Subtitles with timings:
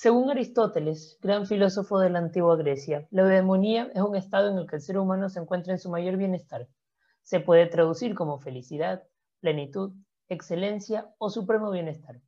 [0.00, 4.68] Según Aristóteles, gran filósofo de la antigua Grecia, la eudemonía es un estado en el
[4.68, 6.68] que el ser humano se encuentra en su mayor bienestar.
[7.22, 9.02] Se puede traducir como felicidad,
[9.40, 9.94] plenitud,
[10.28, 12.20] excelencia o supremo bienestar.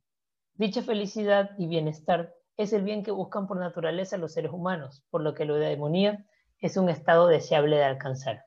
[0.55, 5.21] Dicha felicidad y bienestar es el bien que buscan por naturaleza los seres humanos, por
[5.21, 6.25] lo que la eudemonía
[6.59, 8.43] es un estado deseable de alcanzar.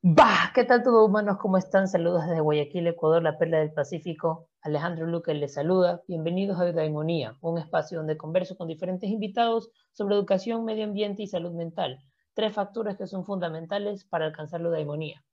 [0.00, 1.38] Bah, ¿qué tal todos humanos?
[1.40, 1.86] ¿Cómo están?
[1.86, 4.48] Saludos desde Guayaquil, Ecuador, la perla del Pacífico.
[4.62, 6.02] Alejandro Luque les saluda.
[6.06, 11.26] Bienvenidos a Eudaemonía, un espacio donde converso con diferentes invitados sobre educación, medio ambiente y
[11.26, 11.98] salud mental,
[12.32, 15.24] tres factores que son fundamentales para alcanzar la eudaemonía.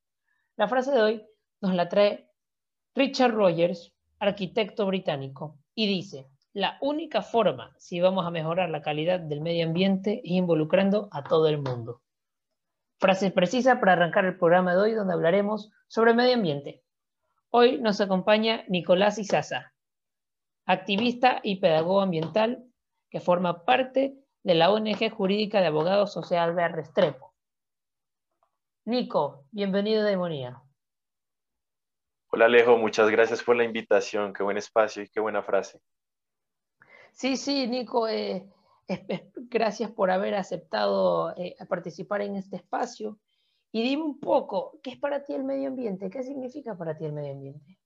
[0.55, 1.27] La frase de hoy
[1.61, 2.27] nos la trae
[2.95, 9.19] Richard Rogers, arquitecto británico, y dice, la única forma si vamos a mejorar la calidad
[9.19, 12.01] del medio ambiente es involucrando a todo el mundo.
[12.97, 16.83] Frase precisa para arrancar el programa de hoy donde hablaremos sobre medio ambiente.
[17.51, 19.73] Hoy nos acompaña Nicolás Izaza,
[20.67, 22.63] activista y pedagogo ambiental
[23.09, 27.33] que forma parte de la ONG jurídica de abogados social de Restrepo.
[28.85, 30.61] Nico, bienvenido a Demonía.
[32.31, 35.81] Hola Alejo, muchas gracias por la invitación, qué buen espacio y qué buena frase.
[37.13, 38.47] Sí, sí, Nico, eh,
[39.35, 43.17] gracias por haber aceptado eh, participar en este espacio.
[43.71, 46.09] Y dime un poco, ¿qué es para ti el medio ambiente?
[46.09, 47.77] ¿Qué significa para ti el medio ambiente?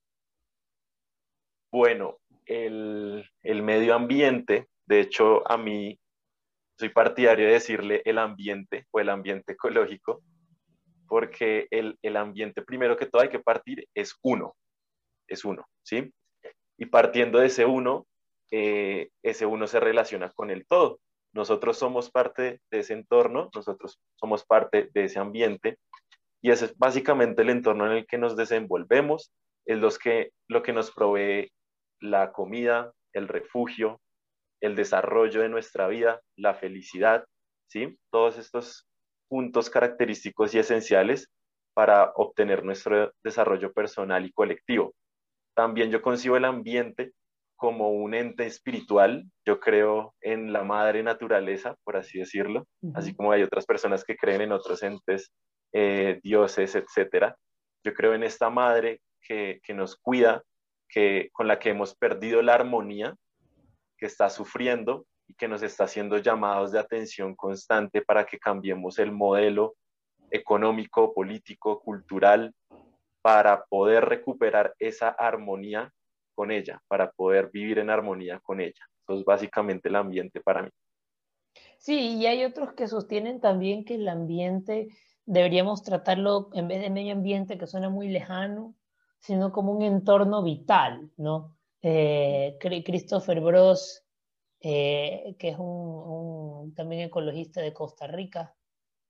[1.71, 5.99] Bueno, el, medio ambiente, de hecho a mí
[6.77, 10.21] soy partidario de decirle el ambiente o el ambiente ecológico,
[11.07, 14.55] porque el, ambiente primero que todo hay que partir es uno,
[15.27, 16.13] es uno, ¿sí?
[16.77, 18.07] Y partiendo de ese uno,
[18.51, 20.99] eh, ese uno se relaciona con el todo.
[21.33, 25.79] Nosotros somos parte de ese entorno, nosotros somos parte de ese ambiente
[26.41, 29.31] y ese es básicamente el entorno en el que nos desenvolvemos,
[29.65, 31.51] es los que, lo que nos provee
[31.99, 33.99] la comida, el refugio,
[34.61, 37.25] el desarrollo de nuestra vida, la felicidad,
[37.67, 37.97] ¿sí?
[38.11, 38.87] Todos estos
[39.29, 41.29] puntos característicos y esenciales
[41.73, 44.93] para obtener nuestro desarrollo personal y colectivo.
[45.55, 47.13] También yo concibo el ambiente
[47.55, 49.25] como un ente espiritual.
[49.45, 54.17] Yo creo en la madre naturaleza, por así decirlo, así como hay otras personas que
[54.17, 55.31] creen en otros entes,
[55.71, 57.33] eh, dioses, etc.
[57.83, 60.43] Yo creo en esta madre que, que nos cuida,
[60.87, 63.15] que, con la que hemos perdido la armonía,
[63.97, 68.99] que está sufriendo y que nos está haciendo llamados de atención constante para que cambiemos
[68.99, 69.75] el modelo
[70.29, 72.53] económico, político, cultural,
[73.21, 75.93] para poder recuperar esa armonía
[76.33, 78.85] con ella, para poder vivir en armonía con ella.
[79.03, 80.69] Eso es básicamente el ambiente para mí.
[81.77, 84.87] Sí, y hay otros que sostienen también que el ambiente
[85.25, 88.75] deberíamos tratarlo en vez de medio ambiente que suena muy lejano,
[89.19, 91.55] sino como un entorno vital, ¿no?
[91.81, 94.03] Eh, Christopher Bros,
[94.59, 98.55] eh, que es un, también ecologista de Costa Rica,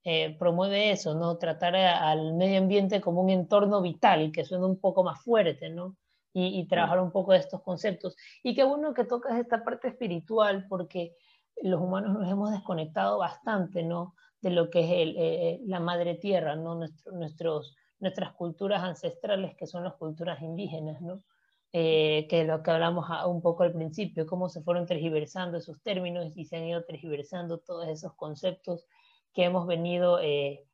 [0.04, 1.38] eh, promueve eso, ¿no?
[1.38, 5.96] Tratar al medio ambiente como un entorno vital, que suena un poco más fuerte, ¿no?
[6.34, 8.16] Y, trabajar un poco de estos conceptos.
[8.42, 11.16] Y qué bueno que tocas esta parte espiritual porque
[11.62, 14.16] los humanos nos hemos desconectado bastante, ¿no?
[14.42, 16.76] De lo que es el, eh, la madre tierra, ¿no?
[16.76, 21.24] nuestros, nuestras culturas ancestrales, que son las culturas indígenas, ¿no?
[21.72, 25.82] Eh, que es lo que hablamos un poco al principio, cómo se fueron tergiversando esos
[25.82, 28.86] términos y se han ido tergiversando todos esos conceptos
[29.34, 30.66] que hemos venido eh,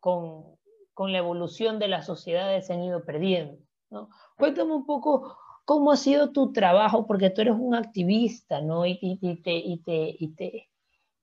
[0.00, 0.56] con,
[0.94, 3.58] con la evolución de las sociedades se han ido perdiendo.
[4.36, 8.86] Cuéntame un poco cómo ha sido tu trabajo, porque tú eres un activista, ¿no?
[8.86, 8.98] Y,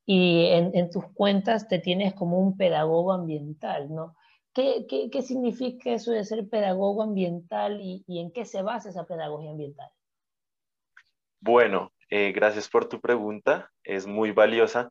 [0.05, 4.16] y, en, tus cuentas te tienes como un pedagogo ambiental, ¿no?
[4.53, 9.89] ¿Qué, significa eso de ser pedagogo ambiental y, en qué se basa esa pedagogía ambiental?
[11.39, 14.89] Bueno, eh, gracias por tu pregunta, es muy valiosa.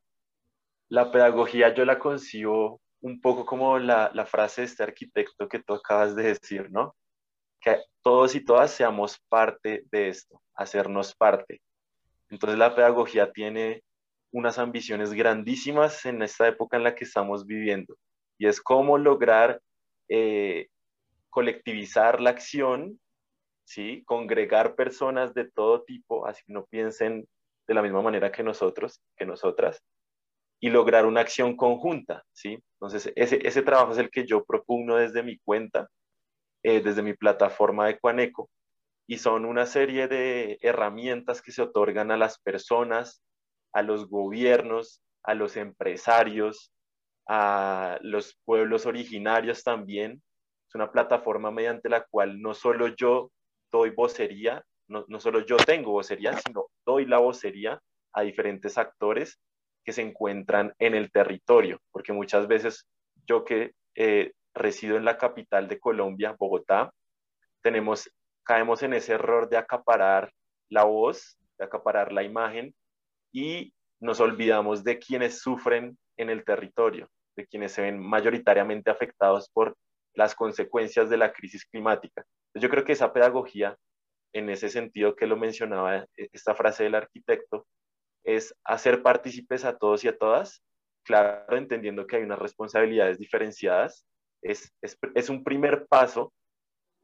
[0.88, 5.62] La pedagogía yo la concibo un poco como la, la frase de este arquitecto que
[5.62, 6.94] tú acabas de decir, ¿no?
[8.02, 11.60] Todos y todas seamos parte de esto, hacernos parte.
[12.30, 13.82] Entonces la pedagogía tiene
[14.32, 17.96] unas ambiciones grandísimas en esta época en la que estamos viviendo
[18.38, 19.60] y es cómo lograr
[20.08, 20.68] eh,
[21.30, 23.00] colectivizar la acción,
[23.64, 24.02] ¿sí?
[24.04, 27.26] congregar personas de todo tipo, así que no piensen
[27.66, 29.82] de la misma manera que nosotros, que nosotras,
[30.60, 32.24] y lograr una acción conjunta.
[32.32, 32.58] ¿sí?
[32.74, 35.88] Entonces ese, ese trabajo es el que yo propugno desde mi cuenta
[36.66, 38.50] eh, desde mi plataforma de Cuaneco
[39.06, 43.22] y son una serie de herramientas que se otorgan a las personas,
[43.72, 46.72] a los gobiernos, a los empresarios,
[47.28, 50.22] a los pueblos originarios también.
[50.68, 53.30] Es una plataforma mediante la cual no solo yo
[53.70, 57.80] doy vocería no, solo yo tengo vocería, sino doy la vocería
[58.12, 59.38] a diferentes actores
[59.84, 62.86] que se encuentran en el territorio, porque muchas veces
[63.26, 66.92] yo que eh, resido en la capital de Colombia, Bogotá,
[67.62, 68.10] tenemos,
[68.44, 70.32] caemos en ese error de acaparar
[70.68, 72.74] la voz, de acaparar la imagen
[73.32, 79.48] y nos olvidamos de quienes sufren en el territorio, de quienes se ven mayoritariamente afectados
[79.50, 79.76] por
[80.14, 82.24] las consecuencias de la crisis climática.
[82.54, 83.76] Yo creo que esa pedagogía,
[84.32, 87.66] en ese sentido que lo mencionaba e, esta frase del arquitecto,
[88.24, 90.62] es hacer partícipes a todos y a todas,
[91.04, 94.04] claro, entendiendo que hay unas responsabilidades diferenciadas,
[94.50, 96.32] es, es, es un primer paso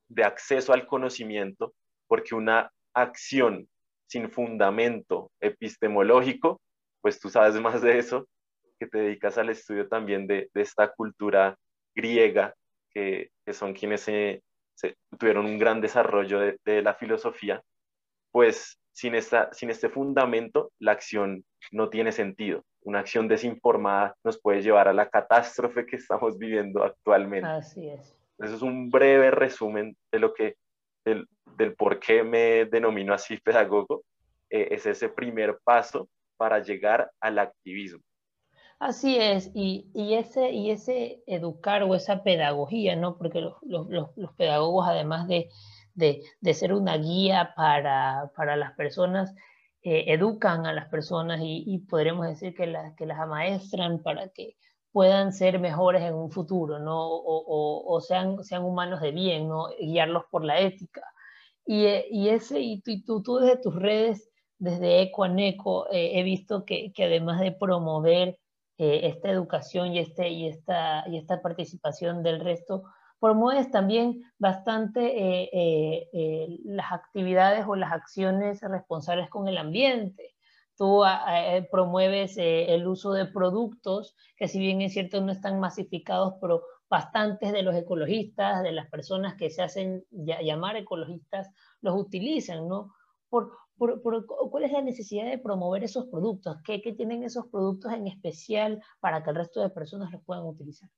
[0.09, 1.75] de acceso al conocimiento,
[2.07, 3.69] porque una acción
[4.07, 6.61] sin fundamento epistemológico,
[7.01, 8.29] pues tú sabes más de eso,
[8.79, 11.57] que te dedicas al estudio también de, de esta cultura
[11.95, 12.55] griega,
[12.91, 14.43] que, que son quienes se,
[15.19, 17.63] tuvieron un gran desarrollo de, de, la filosofía,
[18.31, 22.65] pues sin, esta, sin este fundamento, la acción no tiene sentido.
[22.83, 27.49] Una acción desinformada nos puede llevar a la catástrofe que estamos viviendo actualmente.
[27.49, 28.17] Así es.
[28.39, 30.57] Eso es un breve resumen de lo que,
[31.05, 34.03] del, del por qué me denomino así pedagogo.
[34.51, 38.03] Eh, es ese primer paso para llegar al activismo.
[38.79, 43.17] Así es, y, y, ese, y ese educar o esa pedagogía, ¿no?
[43.17, 43.87] Porque los, los,
[44.17, 45.49] los pedagogos, además de,
[45.95, 49.35] de, de ser una guía para, para las personas,
[49.83, 54.29] eh, educan a las personas y, y podremos decir que, la, que las amaestran para
[54.29, 54.57] que
[54.93, 57.09] puedan ser mejores en un futuro, ¿no?
[57.09, 59.69] O, o, sean, sean humanos de bien, ¿no?
[59.81, 61.03] Guiarlos por la ética.
[61.67, 66.23] Y, y ese, y tú, tú, desde tus redes, desde Eco a Eco, eh, he
[66.23, 68.39] visto que, que, además de promover
[68.79, 72.85] eh, esta educación y, este, y, esta, y esta participación del resto,
[73.23, 80.35] promueves también bastante eh, eh, eh, las actividades o las acciones responsables con el ambiente.
[80.77, 85.61] Tú eh, promueves eh, el uso de productos que si bien es cierto no están
[85.61, 91.49] masificados, pero bastantes de los ecologistas, de las personas que se hacen llamar ecologistas,
[91.81, 92.93] los utilizan, ¿no?
[93.29, 96.57] Por, por, por, ¿Cuál es la necesidad de promover esos productos?
[96.65, 100.45] ¿Qué, ¿Qué tienen esos productos en especial para que el resto de personas los puedan
[100.45, 100.91] utilizar?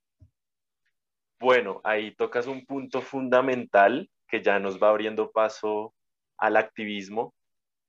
[1.40, 5.94] Bueno, ahí tocas un punto fundamental que ya nos va abriendo paso
[6.38, 7.34] al activismo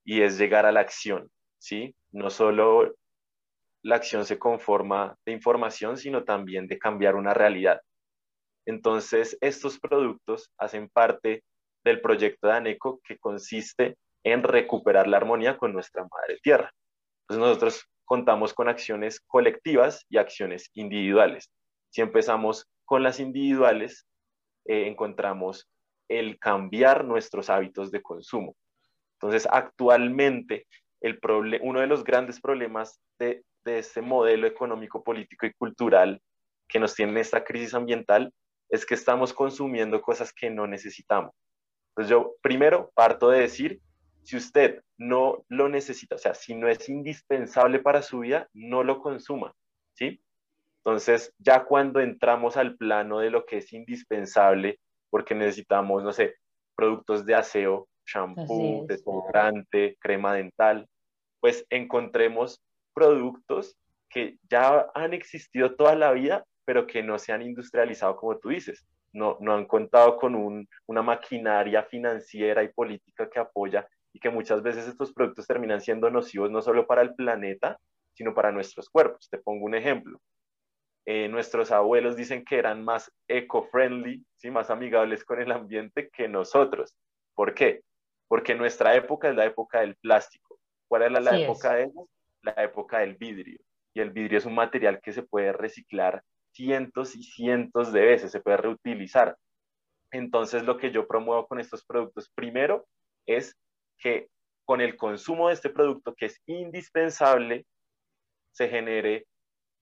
[0.04, 1.96] y es llegar a la acción, ¿sí?
[2.12, 2.94] No solo
[3.82, 7.82] la acción se conforma de información, sino también de cambiar una realidad.
[8.66, 11.44] Entonces, estos productos hacen parte
[11.84, 16.72] del proyecto de ANECO que consiste en recuperar la armonía con nuestra madre tierra.
[17.22, 21.52] Entonces, nosotros contamos con acciones colectivas y acciones individuales.
[21.92, 24.08] Si empezamos con las individuales
[24.66, 25.70] eh, encontramos
[26.08, 28.56] el cambiar nuestros hábitos de consumo.
[29.16, 30.68] Entonces, actualmente,
[31.02, 31.20] el
[31.62, 36.22] uno de los grandes problemas de, de este modelo económico, político y cultural
[36.68, 38.34] que nos tiene esta crisis ambiental
[38.70, 41.34] es que estamos consumiendo cosas que no necesitamos.
[41.90, 43.80] Entonces, yo primero parto de decir,
[44.24, 48.84] si usted no lo necesita, o sea, si no es indispensable para su vida, no
[48.84, 49.54] lo consuma,
[49.94, 50.20] ¿sí?
[50.86, 54.80] Entonces, ya cuando entramos al plano de lo que es indispensable,
[55.10, 56.36] porque necesitamos, no sé,
[56.76, 60.88] productos de aseo, shampoo, desodorante, crema dental,
[61.40, 62.62] pues encontremos
[62.94, 63.76] productos
[64.10, 68.50] que ya han existido toda la vida, pero que no se han industrializado como tú
[68.50, 68.86] dices.
[69.12, 74.30] No, no han contado con un, una maquinaria financiera y política que apoya y que
[74.30, 77.80] muchas veces estos productos terminan siendo nocivos no solo para el planeta,
[78.14, 79.28] sino para nuestros cuerpos.
[79.32, 80.20] Te pongo un ejemplo.
[81.06, 84.50] Eh, nuestros abuelos dicen que eran más eco-friendly, ¿sí?
[84.50, 86.96] más amigables con el ambiente que nosotros.
[87.36, 87.82] ¿Por qué?
[88.28, 90.60] Porque nuestra época es la época del plástico.
[90.88, 91.92] ¿Cuál es la, época de
[92.42, 93.60] La época del vidrio.
[93.94, 98.32] Y el vidrio es un material que se puede reciclar cientos y cientos de veces,
[98.32, 99.38] se puede reutilizar.
[100.12, 102.88] Entonces, lo que yo promuevo con estos productos, primero,
[103.26, 103.56] es
[103.98, 104.30] que
[104.64, 107.66] con el consumo de este producto, que es indispensable,
[108.52, 109.28] se genere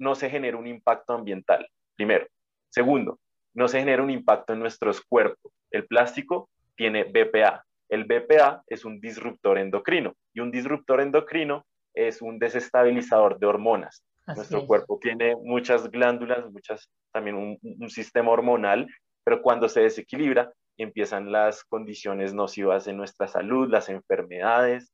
[0.03, 2.27] no se genera un impacto ambiental, primero.
[2.69, 3.19] Segundo,
[3.55, 5.51] no se genera un impacto en nuestros cuerpos.
[5.72, 7.63] El plástico tiene BPA.
[7.89, 14.03] El BPA es un disruptor endocrino y un disruptor endocrino es un desestabilizador de hormonas.
[14.25, 14.65] Así Nuestro es.
[14.65, 18.88] cuerpo tiene muchas glándulas, muchas, también un, un, sistema hormonal,
[19.24, 24.91] pero cuando se desequilibra empiezan las condiciones nocivas en nuestra salud, las enfermedades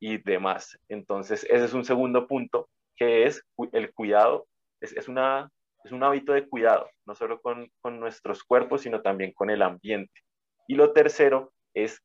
[0.00, 0.78] y demás.
[0.88, 2.68] Entonces, ese es un segundo punto
[2.98, 4.46] que es el cuidado,
[4.80, 5.50] es, es, una,
[5.84, 9.62] es un hábito de cuidado, no solo con, con, nuestros cuerpos, sino también con el
[9.62, 10.20] ambiente.
[10.66, 12.02] Y lo tercero es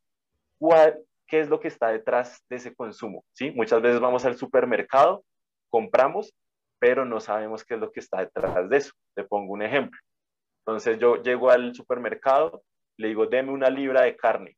[0.59, 3.25] cuál, qué es lo que está detrás de ese consumo.
[3.33, 3.51] ¿sí?
[3.51, 5.25] Muchas veces vamos al supermercado,
[5.69, 6.33] compramos,
[6.79, 8.93] pero no sabemos qué es lo que está detrás de eso.
[9.15, 9.99] Te pongo un ejemplo.
[10.59, 12.63] Entonces yo llego al supermercado,
[12.97, 14.55] le digo, deme una libra de carne.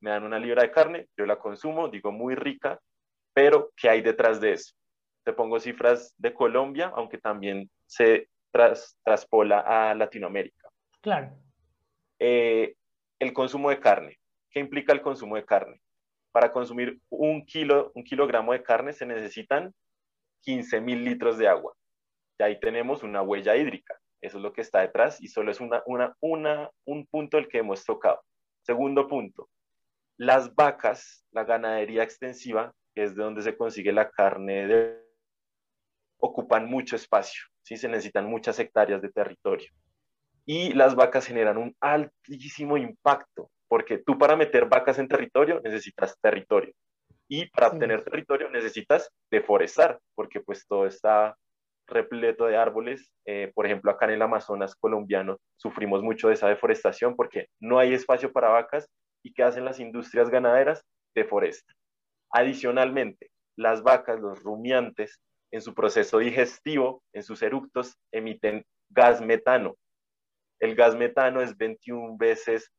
[0.00, 2.80] Me dan una libra de carne, yo la consumo, digo muy rica,
[3.32, 4.74] pero ¿qué hay detrás de eso?
[5.24, 8.28] Te pongo cifras de Colombia, aunque también se
[9.04, 10.68] traspola a Latinoamérica.
[11.00, 11.36] Claro.
[12.18, 12.74] Eh,
[13.18, 14.18] el consumo de carne.
[14.50, 15.80] ¿Qué implica el consumo de carne?
[16.32, 19.72] Para consumir un, kilo, un kilogramo de carne se necesitan
[20.42, 21.74] 15 mil litros de agua.
[22.38, 23.98] Y ahí tenemos una huella hídrica.
[24.20, 27.48] Eso es lo que está detrás y solo es una, una, una, un punto el
[27.48, 28.22] que hemos tocado.
[28.62, 29.48] Segundo punto,
[30.16, 35.02] las vacas, la ganadería extensiva, que es de donde se consigue la carne, de,
[36.22, 37.76] ocupan mucho espacio, ¿sí?
[37.76, 39.70] se necesitan muchas hectáreas de territorio.
[40.46, 46.16] Y las vacas generan un altísimo impacto porque tú para meter vacas en territorio necesitas
[46.20, 46.72] territorio
[47.28, 51.36] y para obtener territorio necesitas deforestar, porque pues todo está
[51.86, 53.10] repleto de árboles.
[53.24, 57.78] Eh, por ejemplo, acá en el Amazonas colombiano sufrimos mucho de esa deforestación porque no
[57.78, 58.88] hay espacio para vacas
[59.24, 60.84] y ¿qué hacen las industrias ganaderas?
[61.14, 61.74] Deforestan.
[62.30, 65.18] Adicionalmente, las vacas, los rumiantes,
[65.52, 69.76] en su proceso digestivo, en sus eructos, emiten gas metano.
[70.58, 72.72] El gas metano es 21 veces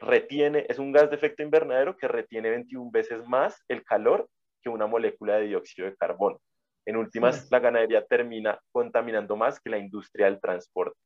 [0.00, 4.28] retiene, es un gas de efecto invernadero que retiene 21 veces más el calor
[4.62, 6.38] que una molécula de dióxido de carbono.
[6.86, 10.98] En últimas, la ganadería termina contaminando más que la industria del transporte.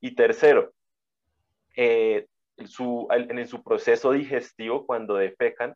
[0.00, 0.72] Y tercero,
[1.76, 2.26] eh,
[2.66, 5.74] su, en su proceso digestivo, cuando defecan,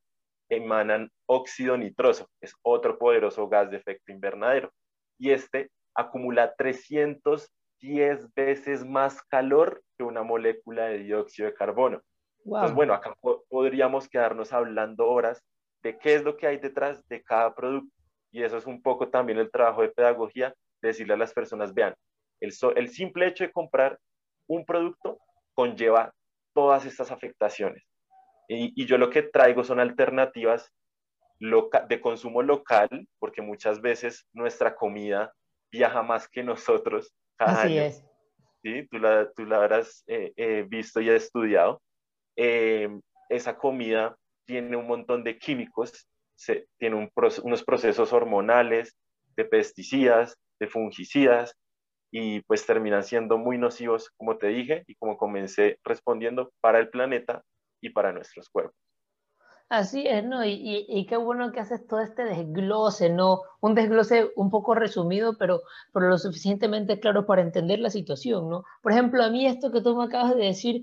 [0.49, 4.73] emanan óxido nitroso, es otro poderoso gas de efecto invernadero.
[5.19, 12.03] Y este acumula 310 veces más calor que una molécula de dióxido de carbono.
[12.45, 13.15] Entonces, bueno, acá
[13.49, 15.43] podríamos quedarnos hablando horas
[15.83, 17.95] de qué es lo que hay detrás de cada producto.
[18.31, 21.95] Y eso es un poco también el trabajo de pedagogía, decirle a las personas, vean,
[22.41, 23.99] el, el simple hecho de comprar
[24.47, 25.19] un producto
[25.55, 26.13] conlleva
[26.53, 27.85] todas estas afectaciones.
[28.49, 30.73] Y, y yo lo que traigo son alternativas
[31.41, 35.33] de consumo local, porque muchas veces nuestra comida
[35.71, 38.05] viaja más que nosotros cada Así Es.
[38.63, 38.87] ¿sí?
[38.91, 41.83] Tú la, tú la habrás eh, eh, visto y estudiado.
[42.37, 42.89] Eh,
[43.29, 47.11] esa comida tiene un montón de químicos, se, tiene
[47.43, 48.97] unos procesos hormonales,
[49.37, 51.57] de pesticidas, de fungicidas,
[52.11, 56.89] y pues terminan siendo muy nocivos, como te dije, y como comencé respondiendo, para el
[56.89, 57.43] planeta
[57.85, 58.77] y para nuestros cuerpos.
[59.71, 60.45] Así es, ¿no?
[60.45, 63.41] Y, y, qué bueno que haces todo este desglose, ¿no?
[63.61, 65.63] Un desglose un poco resumido, pero,
[65.93, 68.65] pero lo suficientemente claro para entender la situación, ¿no?
[68.83, 70.83] Por ejemplo, a mí esto que tú me acabas de decir,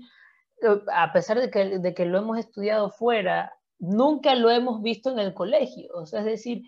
[0.92, 5.20] a pesar de que, de que lo hemos estudiado fuera, nunca lo hemos visto en
[5.20, 5.88] el colegio.
[5.94, 6.62] O sea, es decir,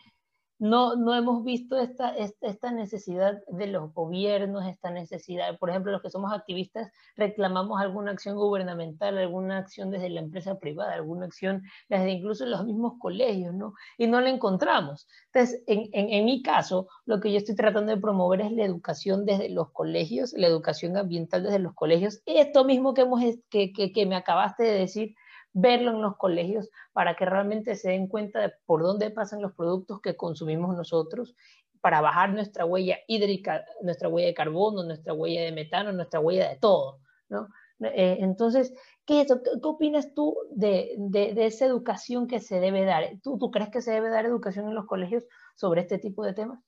[0.59, 6.01] no, no hemos visto esta, esta, necesidad de los gobiernos, esta necesidad, por ejemplo, los
[6.01, 11.63] que somos activistas reclamamos alguna acción gubernamental, alguna acción desde la empresa privada, alguna acción
[11.89, 13.75] desde incluso los mismos colegios, ¿no?
[13.99, 15.09] Y no la encontramos.
[15.33, 19.27] Entonces, en, en, mi caso, lo que yo estoy tratando de promover es la educación
[19.27, 23.21] desde los colegios, la educación ambiental desde los colegios, esto mismo que, hemos,
[23.51, 25.15] que, que, que me acabaste de decir,
[25.55, 29.55] verlo en los colegios para que realmente se den cuenta de por dónde pasan los
[29.55, 31.35] productos que consumimos nosotros
[31.81, 36.49] para bajar nuestra huella hídrica, nuestra huella de carbono, nuestra huella de metano, nuestra huella
[36.49, 37.49] de todo, ¿no?
[37.81, 38.73] Eh, entonces,
[39.05, 43.05] ¿qué, ¿qué, opinas tú de, de, esa educación que se debe dar?
[43.23, 46.35] ¿Tú, ¿Tú crees que se debe dar educación en los colegios sobre este tipo de
[46.35, 46.61] temas?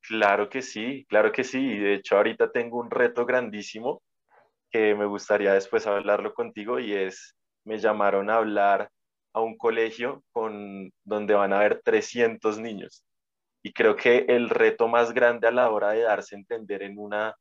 [0.00, 1.78] Claro que sí, claro que sí.
[1.78, 4.02] De hecho, ahorita tengo un reto grandísimo
[4.70, 8.90] que me gustaría después hablarlo contigo y es me llamaron a hablar
[9.32, 13.04] a un colegio con, donde van a haber 300 niños.
[13.62, 16.98] Y creo que el reto más grande a la hora de darse a entender en,
[16.98, 17.34] una,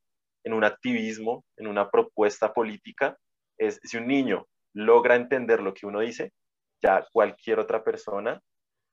[0.44, 3.18] en un activismo, en una propuesta política,
[3.58, 6.32] es si un niño logra entender lo que uno dice,
[6.82, 8.42] ya cualquier otra persona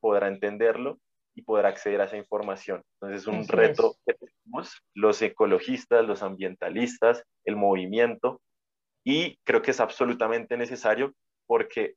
[0.01, 0.99] podrá entenderlo
[1.35, 2.83] y podrá acceder a esa información.
[2.95, 8.41] Entonces es un reto que tenemos los ecologistas, los ambientalistas, el movimiento,
[9.05, 11.15] y creo que es absolutamente necesario
[11.47, 11.95] porque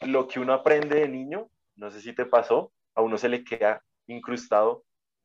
[0.00, 3.44] lo que uno aprende de niño, no sé si te pasó, a uno se le
[3.44, 4.84] queda incrustado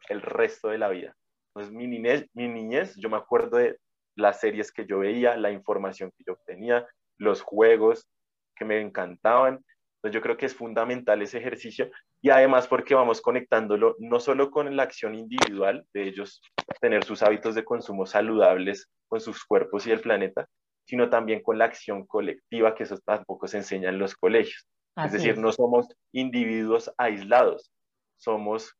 [0.10, 1.16] el resto de la vida.
[1.50, 3.78] Entonces, mi niñez, mi niñez, yo me acuerdo de
[4.16, 8.08] las series que yo veía, la información que yo obtenía, los juegos
[8.56, 9.64] que me encantaban.
[9.98, 11.90] Entonces, yo creo que es fundamental ese ejercicio
[12.22, 16.42] y además porque vamos conectándolo no solo con la acción individual de ellos
[16.80, 20.48] tener sus hábitos de consumo saludables con sus cuerpos y el planeta,
[20.88, 24.66] sino también con la acción colectiva, que eso tampoco se enseña en los colegios.
[24.96, 27.72] es decir, no somos individuos aislados,
[28.16, 28.74] somos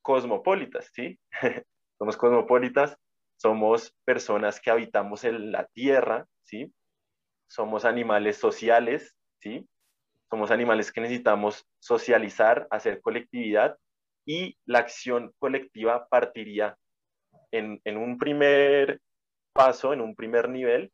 [0.00, 1.20] cosmopolitas, ¿sí?
[1.98, 2.96] somos cosmopolitas,
[3.36, 6.72] somos personas que habitamos en la tierra, ¿sí?
[7.48, 9.68] Somos animales sociales, ¿sí?
[10.30, 13.76] Somos animales que necesitamos socializar, hacer colectividad
[14.24, 16.78] y la acción colectiva partiría
[17.50, 19.02] en, en un primer
[19.52, 20.90] paso, en un primer nivel,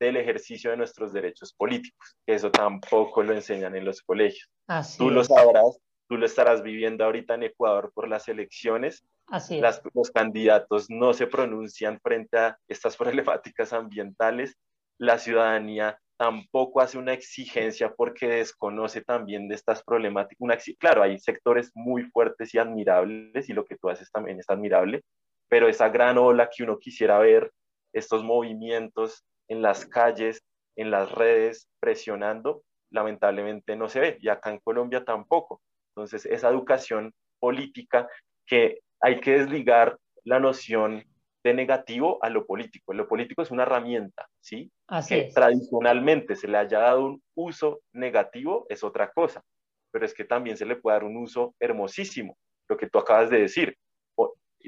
[0.00, 4.48] del ejercicio de nuestros derechos políticos, eso tampoco lo enseñan en los colegios.
[4.96, 5.78] tú lo sabrás,
[6.08, 9.04] tú lo estarás viviendo ahorita en Ecuador por las elecciones.
[9.28, 9.60] Así
[9.94, 12.96] los candidatos no se pronuncian frente a estas
[13.42, 14.56] problemáticas ambientales.
[14.98, 20.40] La ciudadanía tampoco hace una exigencia porque desconoce también de estas problemáticas.
[20.40, 24.50] Una, claro, hay sectores muy fuertes y admirables y lo que tú haces también es
[24.50, 25.02] admirable,
[25.48, 27.50] pero esa gran ola que uno quisiera ver,
[27.94, 30.42] estos movimientos en las calles,
[30.76, 35.60] en las redes, presionando, lamentablemente no se ve, y acá en Colombia tampoco.
[35.90, 38.08] Entonces, esa educación política
[38.46, 41.04] que hay que desligar la noción
[41.42, 42.92] de negativo a lo político.
[42.92, 44.70] Lo político es una herramienta, ¿sí?
[44.88, 49.42] Así que tradicionalmente se le haya dado un uso negativo es otra cosa,
[49.90, 52.36] pero es que también se le puede dar un uso hermosísimo,
[52.68, 53.76] lo que tú acabas de decir.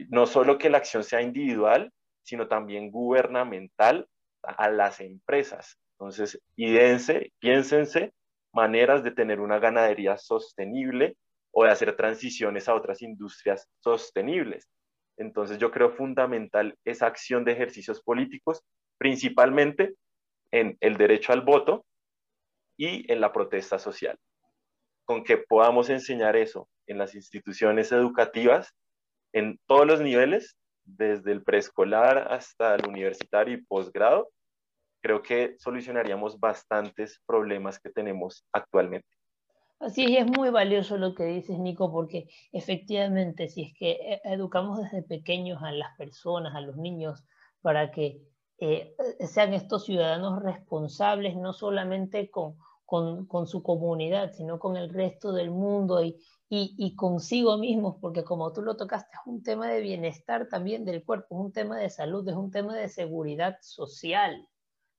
[0.09, 4.09] No solo que la acción sea individual, sino también gubernamental
[4.43, 5.79] a las empresas.
[5.99, 8.13] Entonces, idénse, piénsense
[8.53, 11.17] maneras de tener una ganadería sostenible
[11.53, 14.69] o de hacer transiciones a otras industrias sostenibles.
[15.17, 18.63] Entonces, yo creo fundamental esa acción de ejercicios políticos,
[18.99, 19.95] principalmente
[20.51, 21.85] en el derecho al voto
[22.77, 24.19] y en la protesta social.
[25.05, 28.75] Con que podamos enseñar eso en las instituciones educativas,
[29.33, 34.31] en todos los niveles, desde el preescolar hasta el universitario y posgrado,
[35.01, 39.09] creo que solucionaríamos bastantes problemas que tenemos actualmente.
[39.81, 44.21] Así es, es muy valioso lo que dices, Nico, porque efectivamente, si es que eh,
[44.25, 47.25] educamos desde pequeños a las personas, a los niños,
[47.63, 48.23] para que
[48.59, 48.95] eh,
[49.27, 52.57] sean estos ciudadanos responsables, no solamente con,
[52.93, 56.15] con, con, su comunidad, sino con el resto del mundo y,
[56.51, 61.03] y, consigo mismos, porque como tú lo tocaste, es un tema de bienestar también del
[61.03, 64.47] cuerpo, es un tema de salud, es un tema de seguridad social,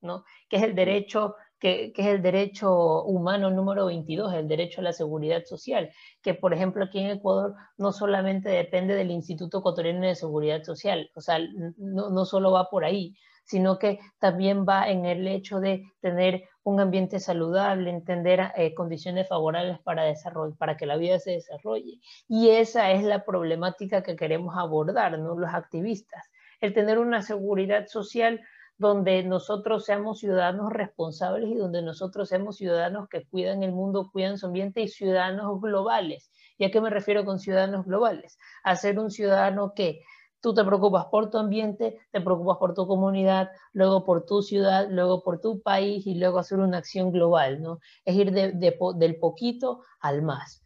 [0.01, 0.23] ¿no?
[0.49, 4.85] Que es el derecho, que, que, es el derecho humano número 22, el derecho a
[4.85, 5.91] la seguridad social,
[6.23, 11.11] que por ejemplo aquí en Ecuador no solamente depende del Instituto Ecuatoriano de Seguridad Social,
[11.13, 11.37] o sea,
[11.77, 16.43] no, no solo va por ahí, sino que también va en el hecho de tener
[16.63, 21.99] un ambiente saludable, entender eh, condiciones favorables para, desarrollo, para que la vida se desarrolle.
[22.27, 25.37] Y esa es la problemática que queremos abordar, ¿no?
[25.37, 26.23] los activistas,
[26.61, 28.41] el tener una seguridad social
[28.77, 34.37] donde nosotros seamos ciudadanos responsables y donde nosotros seamos ciudadanos que cuidan el mundo, cuidan
[34.37, 36.31] su ambiente y ciudadanos globales.
[36.57, 38.37] ¿Y a qué me refiero con ciudadanos globales?
[38.63, 40.01] A ser un ciudadano que
[40.43, 44.89] Tú te preocupas por tu ambiente, te preocupas por tu comunidad, luego por tu ciudad,
[44.89, 47.79] luego por tu país y luego hacer una acción global, ¿no?
[48.03, 50.61] Es ir del poquito al más.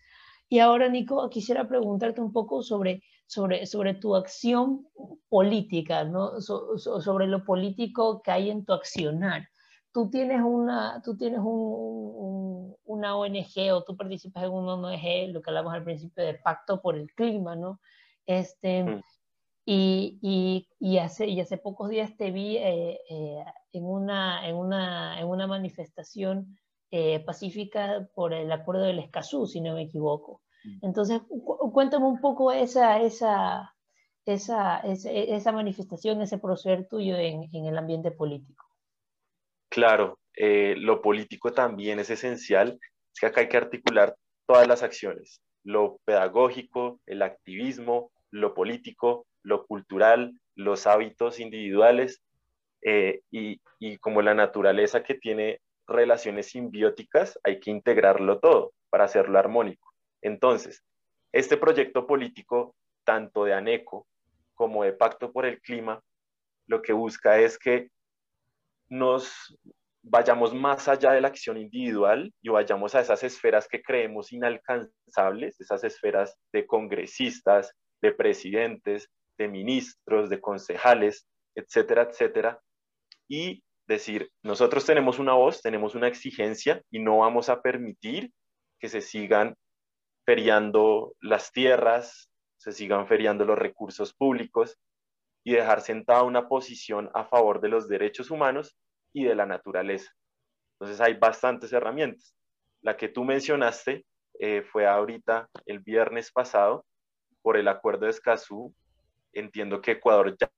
[0.50, 4.88] Y ahora, Nico, quisiera preguntarte un poco sobre, sobre, sobre tu acción
[5.30, 6.42] política, ¿no?
[6.42, 9.48] sobre lo político que hay en tu accionar.
[9.92, 15.44] Tú tienes una, tú tienes un, una ONG o tú participas en una ONG, lo
[15.44, 17.80] que hablamos al principio de Pacto por el Clima, ¿no?
[18.26, 19.02] Este, mm.
[19.70, 25.20] Y, y, hace, y hace pocos días te vi eh, eh, en, una, en, una,
[25.20, 26.58] en una manifestación
[26.90, 30.42] eh, pacífica por el acuerdo del Escazú, si no me equivoco.
[30.64, 30.86] Mm.
[30.86, 31.22] Entonces,
[31.74, 33.76] cuéntame un poco esa, esa,
[34.26, 38.64] esa, esa, manifestación, ese proceder tuyo en, en el ambiente político.
[39.68, 42.80] Claro, lo político también es esencial,
[43.14, 49.26] es que acá hay que articular todas las acciones, lo pedagógico, el activismo, lo político,
[49.48, 52.22] lo cultural, los hábitos individuales
[52.82, 53.60] eh, y,
[54.00, 59.94] como la naturaleza que tiene relaciones simbióticas, hay que integrarlo todo para hacerlo armónico.
[60.22, 60.84] Entonces,
[61.32, 64.06] este proyecto político, tanto de ANECO
[64.54, 66.02] como de Pacto por el Clima,
[66.66, 67.90] lo que busca es que
[68.90, 69.58] nos
[70.02, 75.60] vayamos más allá de la acción individual y vayamos a esas esferas que creemos inalcanzables,
[75.62, 82.62] esas esferas de congresistas, de presidentes, de ministros, de concejales, etcétera, etcétera,
[83.28, 88.32] y decir, nosotros tenemos una voz, tenemos una exigencia y no vamos a permitir
[88.80, 89.56] que se sigan
[90.26, 94.78] feriando las tierras, se sigan feriando los recursos públicos
[95.44, 98.76] y dejar sentada una posición a favor de los derechos humanos
[99.14, 100.12] y de la naturaleza.
[100.74, 102.36] Entonces hay bastantes herramientas.
[102.82, 104.06] La que tú mencionaste
[104.40, 106.86] eh, fue ahorita el viernes pasado
[107.42, 108.76] por el acuerdo de Escazú.
[109.38, 110.50] Entiendo que Ecuador ya,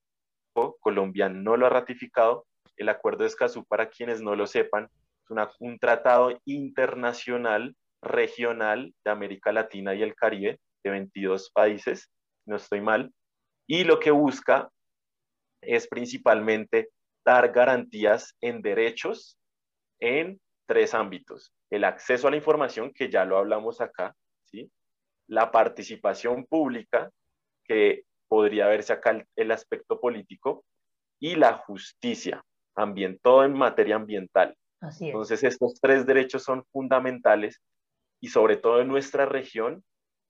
[0.79, 2.45] Colombia no lo ha ratificado.
[2.77, 4.89] El acuerdo de Escazú, para quienes no lo sepan,
[5.29, 12.09] es un tratado internacional, regional de América Latina y el Caribe, de 22 países,
[12.45, 13.13] no estoy mal,
[13.67, 14.69] y lo que busca
[15.61, 16.89] es principalmente
[17.25, 19.37] dar garantías en derechos
[19.99, 21.53] en tres ámbitos.
[21.69, 24.15] El acceso a la información, que ya lo hablamos acá,
[24.45, 24.71] ¿sí?
[25.27, 27.11] la participación pública,
[27.65, 30.63] que podría verse acá el, aspecto político,
[31.19, 32.41] y la justicia,
[32.75, 34.55] ambiental, todo en materia ambiental.
[35.01, 37.59] Entonces, estos tres derechos son fundamentales
[38.21, 39.83] y sobre todo en nuestra región,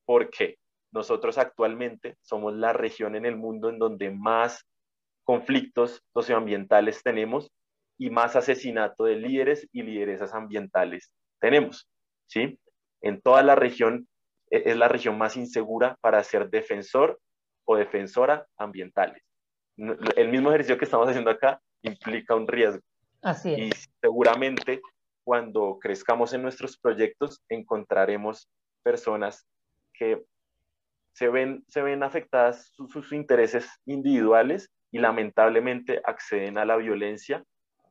[0.05, 0.57] porque
[0.91, 4.65] nosotros actualmente somos la región en el mundo en donde más
[5.23, 7.51] conflictos socioambientales tenemos
[7.99, 11.87] y más asesinato de líderes y lideresas ambientales tenemos,
[12.27, 12.59] ¿sí?
[13.01, 14.07] En toda la región
[14.51, 17.19] e, es la región más insegura para ser defensor
[17.69, 19.21] o defensora ambientales.
[19.77, 22.81] El mismo ejercicio que estamos haciendo acá implica un riesgo.
[23.21, 23.59] Así es.
[23.59, 24.81] Y seguramente
[25.23, 28.49] cuando crezcamos en nuestros proyectos encontraremos
[28.81, 29.45] personas
[29.93, 30.25] que
[31.13, 37.43] se ven, se ven afectadas sus intereses individuales y lamentablemente acceden a la violencia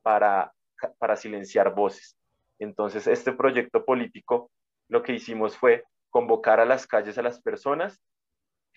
[0.03, 0.53] para,
[0.99, 2.17] para silenciar voces.
[2.59, 4.51] Entonces, este proyecto político
[4.89, 8.01] lo que hicimos fue convocar a las calles a las personas,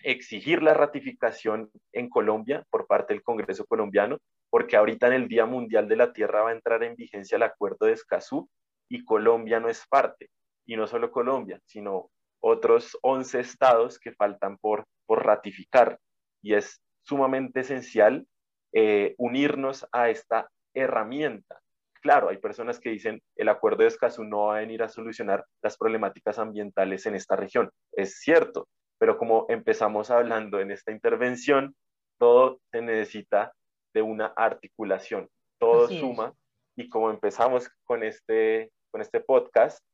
[0.02, 4.18] exigir la ratificación en Colombia por parte del Congreso colombiano,
[4.50, 7.42] porque ahorita en el Día Mundial de la Tierra va a entrar en vigencia el
[7.42, 8.48] acuerdo de Escazú
[8.88, 10.28] y Colombia no es parte.
[10.66, 12.10] Y no solo Colombia, sino
[12.40, 15.98] otros 11 estados que faltan por, por ratificar.
[16.42, 18.26] Y es sumamente esencial
[18.72, 21.60] eh, unirnos a esta herramienta.
[22.00, 25.44] Claro, hay personas que dicen el acuerdo de Escazú no va a venir a solucionar
[25.62, 27.70] las problemáticas ambientales en esta región.
[27.92, 28.68] Es cierto,
[29.02, 31.74] pero como empezamos hablando en esta intervención,
[32.18, 33.52] todo se necesita
[33.92, 36.32] de una articulación, todo suma
[36.76, 39.84] y como empezamos con este, con este podcast,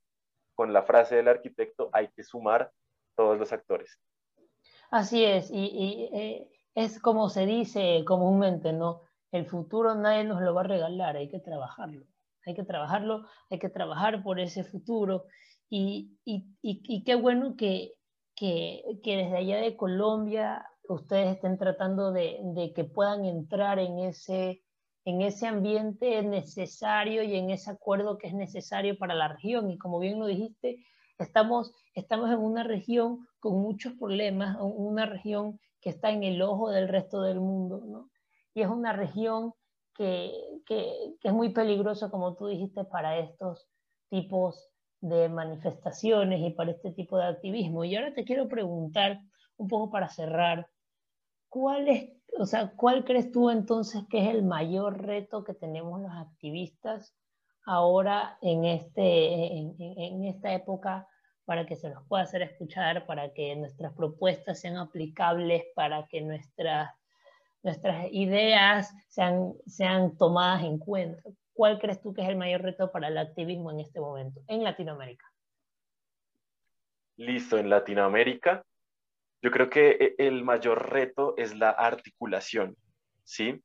[0.54, 2.70] con la frase del arquitecto, hay que sumar
[3.16, 3.98] todos los actores.
[4.90, 9.04] Así es, y, eh, es como se dice comúnmente, ¿no?
[9.32, 12.04] El futuro nadie nos lo va a regalar, hay que trabajarlo.
[12.44, 15.24] Hay que trabajarlo, hay que trabajar por ese futuro.
[15.70, 17.94] Y, y, y, qué bueno que,
[18.38, 23.98] que, que, desde allá de Colombia ustedes estén tratando de, de, que puedan entrar en
[23.98, 24.62] ese,
[25.04, 29.70] en ese ambiente necesario y en ese acuerdo que es necesario para la región.
[29.70, 30.84] Y como bien lo dijiste,
[31.18, 36.70] estamos, estamos en una región con muchos problemas, una región que está en el ojo
[36.70, 38.10] del resto del mundo, ¿no?
[38.58, 39.54] y es una región
[39.94, 40.32] que,
[40.66, 43.68] que, es muy peligrosa, como tú dijiste, para estos
[44.10, 44.68] tipos
[45.00, 47.84] de manifestaciones y para este tipo de activismo.
[47.84, 49.20] Y ahora te quiero preguntar,
[49.56, 50.68] un poco para cerrar,
[51.48, 56.12] ¿cuál o sea, cuál crees tú entonces que es el mayor reto que tenemos los
[56.12, 57.14] activistas
[57.64, 61.06] ahora en, este, en esta época
[61.44, 66.20] para que se nos pueda hacer escuchar, para que nuestras propuestas sean aplicables, para que
[66.20, 66.90] nuestras
[67.62, 71.22] nuestras ideas sean, sean tomadas en cuenta.
[71.58, 74.62] ¿Cuál crees tú que es el mayor reto para el activismo en este momento en
[74.62, 75.26] Latinoamérica?
[77.16, 78.64] Listo, en Latinoamérica,
[79.42, 82.76] yo creo que e, el mayor reto es la articulación,
[83.24, 83.60] ¿sí?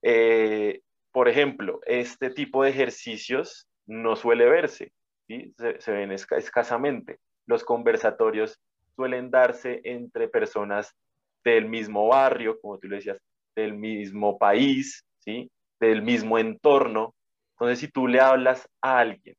[0.00, 4.92] Eh, por ejemplo, este tipo de ejercicios no suele verse,
[5.26, 5.52] ¿sí?
[5.58, 7.18] se, se ven escasamente.
[7.46, 8.60] Los conversatorios
[8.94, 10.94] suelen darse entre personas
[11.42, 13.18] del mismo barrio, como tú le decías,
[13.56, 15.50] del mismo país, ¿sí?
[15.80, 17.14] Del mismo entorno.
[17.52, 19.36] Entonces, si tú le hablas a alguien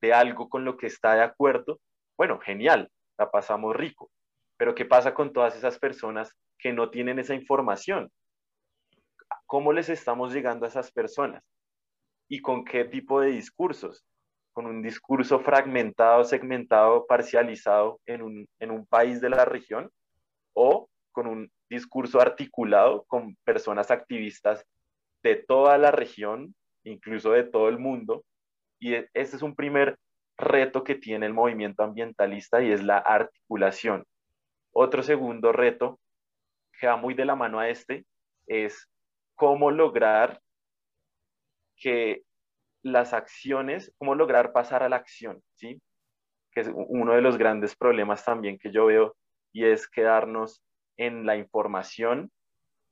[0.00, 1.80] de algo con lo que está de acuerdo,
[2.16, 4.10] bueno, genial, la pasamos rico.
[4.56, 8.10] Pero ¿qué pasa con todas esas personas que no tienen esa información?
[9.46, 11.42] ¿Cómo les estamos llegando a esas personas?
[12.28, 14.04] ¿Y con qué tipo de discursos?
[14.52, 19.90] ¿Con un discurso fragmentado, segmentado, parcializado en un, en un país de la región?
[20.54, 24.64] ¿O con un discurso articulado con personas activistas
[25.24, 28.24] de toda la región, incluso de todo el mundo.
[28.78, 29.98] Y e, ese es un primer
[30.36, 34.04] reto que tiene el movimiento ambientalista y es la articulación.
[34.72, 35.98] Otro segundo reto
[36.78, 38.04] que va muy de la mano a este
[38.46, 38.88] es
[39.34, 40.40] cómo lograr
[41.76, 42.22] que
[42.82, 45.80] las acciones, cómo lograr pasar a la acción, ¿sí?
[46.52, 49.16] Que es uno de los grandes problemas también que yo veo
[49.52, 50.62] y es quedarnos
[50.96, 52.30] en la información,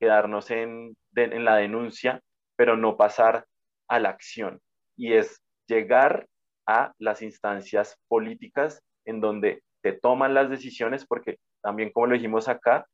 [0.03, 2.21] quedarnos en, en la denuncia,
[2.57, 3.47] pero no pasar
[3.89, 4.61] a la acción.
[4.97, 6.27] Y es llegar
[6.67, 12.49] a las instancias políticas en donde te toman las decisiones, porque también como lo dijimos
[12.49, 12.85] acá,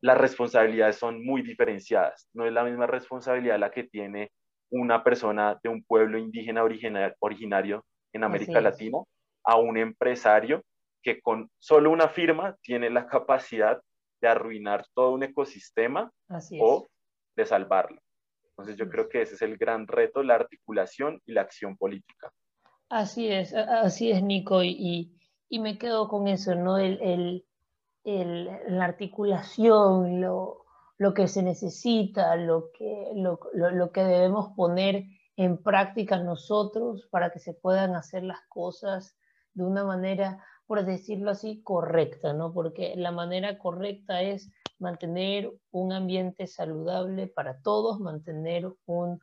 [0.00, 2.28] las responsabilidades son muy diferenciadas.
[2.32, 4.30] No es la misma responsabilidad la que tiene
[4.70, 8.98] una persona de un pueblo indígena originario en América Latina
[9.42, 10.62] a un empresario
[11.02, 13.82] que con solo una firma tiene la capacidad
[14.20, 16.12] de arruinar todo un ecosistema
[16.60, 16.88] o
[17.36, 18.00] de salvarlo.
[18.50, 22.32] Entonces yo creo que ese es el gran reto, la articulación y la acción política.
[22.88, 25.14] Así es, así es, Nico, y,
[25.48, 26.78] y me quedo con eso, ¿no?
[26.78, 27.46] El, el,
[28.04, 30.64] el, la articulación, lo,
[30.96, 35.04] lo, que se necesita, lo que, lo, lo, que debemos poner
[35.36, 39.16] en práctica nosotros para que se puedan hacer las cosas
[39.52, 42.52] de una manera, por decirlo así, correcta, ¿no?
[42.52, 49.18] Porque la manera correcta es mantener un ambiente saludable para todos, mantener un,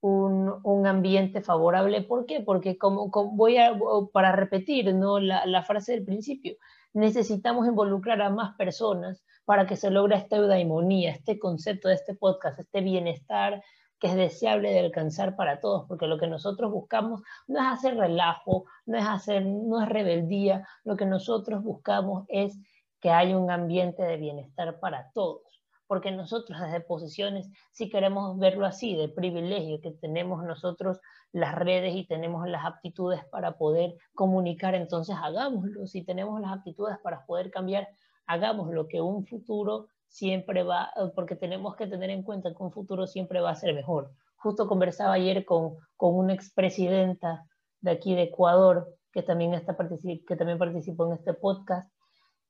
[0.00, 2.00] un, ambiente favorable.
[2.02, 2.40] ¿Por qué?
[2.40, 3.76] Porque como, voy a,
[4.12, 5.18] para repetir ¿no?
[5.18, 6.56] la, la, frase del principio,
[6.92, 12.14] necesitamos involucrar a más personas para que se logre esta eudaimonía, este concepto de este
[12.14, 13.64] podcast, este bienestar
[14.04, 17.96] que es deseable de alcanzar para todos, porque lo que nosotros buscamos no es hacer
[17.96, 22.60] relajo, no es hacer, no es rebeldía, lo que nosotros buscamos es
[23.00, 28.66] que haya un ambiente de bienestar para todos, porque nosotros desde posiciones, si queremos verlo
[28.66, 31.00] así, de privilegio, que tenemos nosotros
[31.32, 36.98] las redes y tenemos las aptitudes para poder comunicar, entonces hagámoslo, si tenemos las aptitudes
[37.02, 37.88] para poder cambiar,
[38.26, 43.08] hagámoslo, que un futuro siempre va, porque tenemos que tener en cuenta que un futuro
[43.08, 44.12] siempre va a ser mejor.
[44.36, 47.44] Justo conversaba ayer con, con una expresidenta
[47.80, 51.92] de aquí de Ecuador, que también, está, que también participó en este podcast,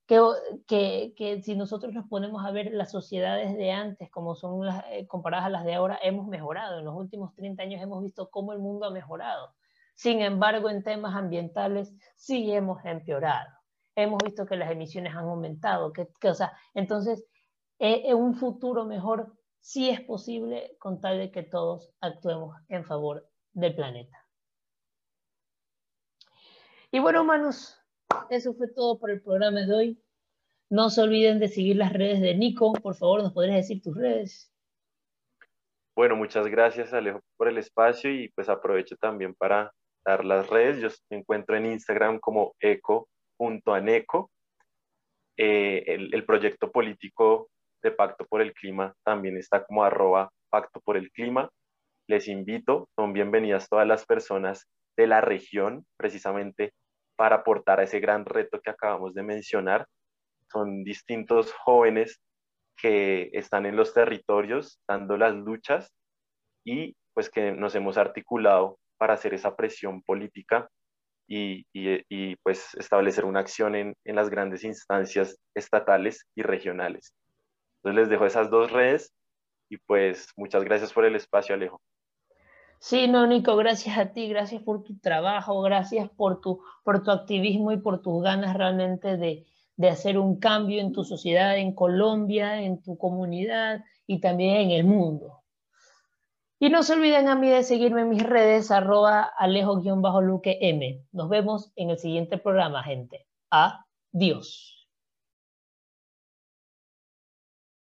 [0.06, 4.84] que, que, si nosotros nos ponemos a ver las sociedades de antes, como son las,
[4.90, 6.80] eh, comparadas a las de ahora, hemos mejorado.
[6.80, 9.54] En los últimos 30 años hemos visto cómo el mundo ha mejorado.
[9.94, 13.48] Sin embargo, en temas ambientales sí hemos empeorado.
[13.96, 15.94] Hemos visto que las emisiones han aumentado.
[15.94, 17.24] Que, o sea, entonces,
[17.78, 23.26] eh, un futuro mejor sí es posible con tal de que todos actuemos en favor
[23.52, 24.24] del planeta.
[26.90, 27.80] Y bueno, humanos,
[28.30, 30.02] eso fue todo por el programa de hoy.
[30.70, 32.72] No se olviden de seguir las redes de Nico.
[32.74, 34.52] Por favor, ¿nos podrías decir tus redes?
[35.96, 39.72] Bueno, muchas gracias Alejo por el espacio y pues aprovecho también para
[40.04, 40.80] dar las redes.
[40.80, 44.30] Yo me encuentro en Instagram como eco.aneco.
[45.36, 47.50] Eh, el, el, proyecto político
[47.84, 51.50] de Pacto por el Clima también está como arroba Pacto por el Clima.
[52.08, 54.66] Les invito, son bienvenidas todas las personas
[54.96, 56.72] de la región, precisamente
[57.16, 59.86] para aportar a ese gran reto que acabamos de mencionar.
[60.50, 62.20] Son distintos jóvenes
[62.76, 65.92] que están en los territorios dando las luchas
[66.64, 70.68] y pues que nos hemos articulado para hacer esa presión política
[71.28, 77.14] y, y, pues establecer una acción en, en, las grandes instancias estatales y regionales.
[77.84, 79.12] Entonces les dejo esas dos redes
[79.68, 81.82] y pues muchas gracias por el espacio, Alejo.
[82.78, 87.10] Sí, no, Nico, gracias a ti, gracias por tu trabajo, gracias por tu, por tu
[87.10, 89.44] activismo y por tus ganas realmente de,
[89.76, 94.70] de hacer un cambio en tu sociedad, en Colombia, en tu comunidad y también en
[94.70, 95.42] el mundo.
[96.58, 101.04] Y no se olviden a mí de seguirme en mis redes, arroba alejo-luque M.
[101.12, 103.26] Nos vemos en el siguiente programa, gente.
[103.50, 104.73] Adiós.